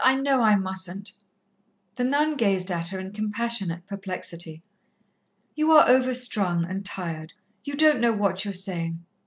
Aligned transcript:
I 0.03 0.15
know 0.15 0.41
I 0.41 0.55
mustn't." 0.55 1.11
The 1.95 2.03
nun 2.03 2.35
gazed 2.35 2.71
at 2.71 2.87
her 2.87 2.99
in 2.99 3.11
compassionate 3.11 3.85
perplexity. 3.85 4.63
"You 5.53 5.71
are 5.73 5.87
overstrung, 5.87 6.65
and 6.65 6.83
tired; 6.83 7.33
you 7.63 7.75
don't 7.75 7.99
know 8.01 8.11
what 8.11 8.43
you 8.43 8.49
are 8.49 8.53
saying. 8.55 9.05